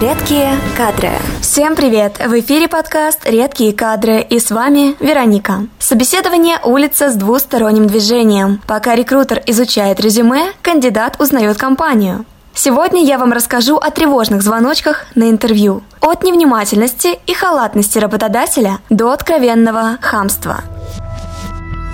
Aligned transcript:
Редкие 0.00 0.56
кадры. 0.78 1.10
Всем 1.42 1.76
привет! 1.76 2.16
В 2.26 2.40
эфире 2.40 2.68
подкаст 2.68 3.26
«Редкие 3.26 3.74
кадры» 3.74 4.22
и 4.22 4.38
с 4.38 4.50
вами 4.50 4.96
Вероника. 4.98 5.66
Собеседование 5.78 6.58
улица 6.64 7.10
с 7.10 7.16
двусторонним 7.16 7.86
движением. 7.86 8.62
Пока 8.66 8.94
рекрутер 8.94 9.42
изучает 9.44 10.00
резюме, 10.00 10.52
кандидат 10.62 11.20
узнает 11.20 11.58
компанию. 11.58 12.24
Сегодня 12.54 13.04
я 13.04 13.18
вам 13.18 13.32
расскажу 13.32 13.76
о 13.76 13.90
тревожных 13.90 14.40
звоночках 14.40 15.04
на 15.16 15.28
интервью. 15.28 15.82
От 16.00 16.22
невнимательности 16.22 17.18
и 17.26 17.34
халатности 17.34 17.98
работодателя 17.98 18.78
до 18.88 19.12
откровенного 19.12 19.98
хамства– 20.00 20.62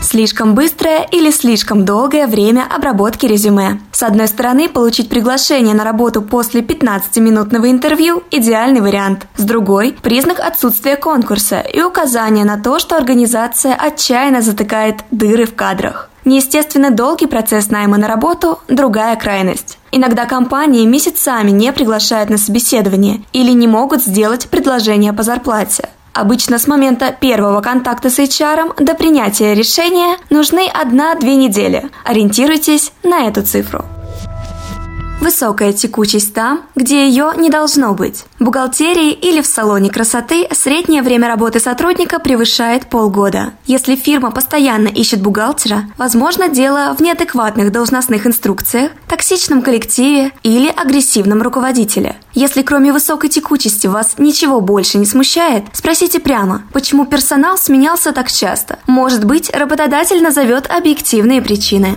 Слишком 0.07 0.55
быстрое 0.55 1.05
или 1.11 1.33
слишком 1.33 1.85
долгое 1.85 2.29
время 2.29 2.65
обработки 2.71 3.27
резюме. 3.27 3.81
С 3.91 4.05
одной 4.05 4.29
стороны, 4.29 4.69
получить 4.69 5.09
приглашение 5.09 5.75
на 5.75 5.83
работу 5.83 6.23
после 6.23 6.61
15-минутного 6.61 7.69
интервью– 7.73 8.23
идеальный 8.31 8.81
вариант. 8.81 9.27
С 9.37 9.43
другой– 9.43 9.97
признак 10.03 10.39
отсутствия 10.39 10.95
конкурса 10.95 11.59
и 11.59 11.83
указание 11.83 12.45
на 12.45 12.57
то, 12.57 12.79
что 12.79 12.97
организация 12.97 13.75
отчаянно 13.75 14.43
затыкает 14.43 14.99
дыры 15.11 15.45
в 15.45 15.57
кадрах. 15.57 16.09
Неестественно 16.25 16.93
долгий 16.93 17.27
процесс 17.27 17.71
найма 17.71 17.97
на 17.97 18.07
работу– 18.07 18.61
другая 18.69 19.17
крайность. 19.17 19.77
Иногда 19.91 20.25
компании 20.27 20.87
месяцами 20.87 21.51
не 21.51 21.73
приглашают 21.73 22.31
на 22.31 22.39
собеседование 22.39 23.23
или 23.33 23.51
не 23.51 23.67
могут 23.67 24.05
сделать 24.05 24.49
предложение 24.51 25.13
по 25.13 25.25
зарплате. 25.25 25.89
Обычно 26.17 26.59
с 26.59 26.67
момента 26.67 27.13
первого 27.13 27.61
контакта 27.61 28.09
с 28.09 28.19
HR 28.19 28.83
до 28.83 28.95
принятия 28.95 29.53
решения 29.53 30.17
нужны 30.31 30.67
1-2 30.67 31.23
недели. 31.35 31.91
Ориентируйтесь 32.07 32.91
на 33.03 33.27
эту 33.29 33.43
цифру. 33.43 33.85
Высокая 35.27 35.73
текучесть 35.73 36.35
там, 36.35 36.63
где 36.77 37.09
ее 37.09 37.33
не 37.37 37.51
должно 37.51 37.95
быть. 37.95 38.23
В 38.39 38.45
бухгалтерии 38.45 39.11
или 39.11 39.41
в 39.41 39.47
салоне 39.47 39.91
красоты 39.91 40.47
среднее 40.53 41.03
время 41.03 41.27
работы 41.27 41.59
сотрудника 41.59 42.21
превышает 42.21 42.87
полгода. 42.87 43.53
Если 43.65 43.97
фирма 43.97 44.31
постоянно 44.31 44.87
ищет 44.87 45.21
бухгалтера, 45.21 45.87
возможно 45.99 46.49
дело 46.49 46.95
в 46.97 47.03
неадекватных 47.03 47.73
должностных 47.73 48.25
инструкциях, 48.25 48.93
токсичном 49.09 49.63
коллективе 49.63 50.31
или 50.45 50.69
агрессивном 50.69 51.43
руководителе. 51.43 52.15
Если 52.33 52.63
кроме 52.63 52.93
высокой 52.93 53.29
текучести 53.29 53.89
вас 53.89 54.15
ничего 54.19 54.61
больше 54.61 54.97
не 54.97 55.07
смущает, 55.07 55.65
спросите 55.73 56.21
прямо, 56.21 56.63
почему 56.73 57.05
персонал 57.05 57.59
сменялся 57.59 58.13
так 58.13 58.31
часто. 58.31 58.79
Может 58.87 59.25
быть, 59.25 59.51
работодатель 59.53 60.23
назовет 60.23 60.71
объективные 60.71 61.43
причины 61.43 61.97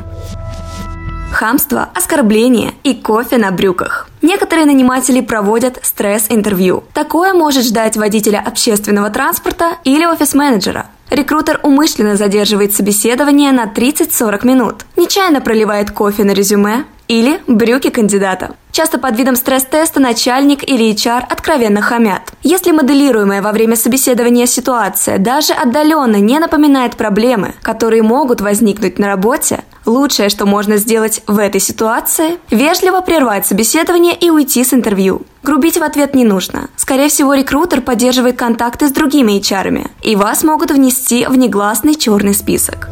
хамство, 1.32 1.90
оскорбление 1.94 2.74
и 2.84 2.94
кофе 2.94 3.38
на 3.38 3.52
брюках. 3.52 4.10
Некоторые 4.22 4.66
наниматели 4.66 5.22
проводят 5.22 5.80
стресс-интервью. 5.82 6.84
Такое 6.94 7.34
может 7.34 7.64
ждать 7.66 7.96
водителя 7.96 8.44
общественного 8.46 9.10
транспорта 9.10 9.78
или 9.84 10.06
офис-менеджера. 10.06 10.88
Рекрутер 11.10 11.60
умышленно 11.64 12.16
задерживает 12.16 12.76
собеседование 12.76 13.52
на 13.52 13.66
30-40 13.66 14.46
минут, 14.46 14.86
нечаянно 14.96 15.42
проливает 15.42 15.92
кофе 15.92 16.24
на 16.24 16.32
резюме 16.32 16.86
или 17.08 17.42
брюки 17.48 17.90
кандидата. 17.90 18.56
Часто 18.72 19.00
под 19.00 19.18
видом 19.18 19.36
стресс-теста 19.36 20.00
начальник 20.00 20.64
или 20.64 20.94
HR 20.94 21.24
откровенно 21.28 21.82
хамят. 21.82 22.22
Если 22.44 22.72
моделируемая 22.72 23.42
во 23.42 23.52
время 23.52 23.76
собеседования 23.76 24.46
ситуация 24.46 25.18
даже 25.18 25.54
отдаленно 25.54 26.18
не 26.18 26.38
напоминает 26.38 26.96
проблемы, 26.96 27.56
которые 27.64 28.04
могут 28.04 28.42
возникнуть 28.42 29.00
на 29.00 29.08
работе, 29.08 29.64
лучшее, 29.90 30.30
что 30.30 30.46
можно 30.46 30.78
сделать 30.78 31.22
в 31.28 31.38
этой 31.38 31.60
ситуации– 31.60 32.38
вежливо 32.50 33.02
прервать 33.02 33.46
собеседование 33.46 34.16
и 34.16 34.30
уйти 34.30 34.64
с 34.64 34.74
интервью. 34.74 35.24
Грубить 35.44 35.78
в 35.78 35.84
ответ 35.84 36.16
не 36.16 36.26
нужно. 36.26 36.70
Скорее 36.76 37.10
всего, 37.10 37.34
рекрутер 37.34 37.82
поддерживает 37.82 38.38
контакты 38.38 38.88
с 38.88 38.92
другими 38.92 39.40
HR, 39.40 39.90
и 40.02 40.16
вас 40.16 40.44
могут 40.44 40.72
внести 40.72 41.26
в 41.26 41.36
негласный 41.36 41.96
черный 41.96 42.34
список. 42.34 42.90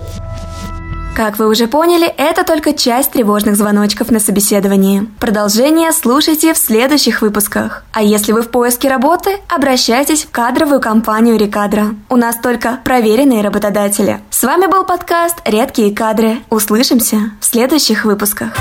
Как 1.17 1.39
вы 1.39 1.47
уже 1.47 1.67
поняли, 1.67 2.05
это 2.05 2.43
только 2.43 2.73
часть 2.73 3.13
тревожных 3.13 3.55
звоночков 3.55 4.11
на 4.11 4.19
собеседовании. 4.19 5.09
Продолжение 5.19 5.91
слушайте 5.91 6.53
в 6.53 6.59
следующих 6.59 7.23
выпусках. 7.23 7.83
А 7.91 8.03
если 8.03 8.33
вы 8.33 8.43
в 8.43 8.51
поиске 8.51 8.87
работы, 8.87 9.39
обращайтесь 9.49 10.25
в 10.25 10.29
кадровую 10.29 10.79
компанию 10.79 11.35
Рекадра. 11.35 11.95
У 12.09 12.17
нас 12.17 12.35
только 12.35 12.81
проверенные 12.83 13.41
работодатели. 13.41 14.19
С 14.29 14.43
вами 14.43 14.67
был 14.67 14.83
подкаст 14.83 15.37
«Редкие 15.43 15.91
кадры». 15.91 16.37
Услышимся 16.51 17.31
в 17.39 17.45
следующих 17.45 18.05
выпусках. 18.05 18.55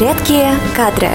Редкие 0.00 0.54
кадры. 0.74 1.10